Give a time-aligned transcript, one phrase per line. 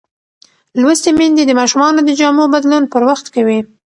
[0.81, 3.59] لوستې میندې د ماشومانو د جامو بدلون پر وخت کوي.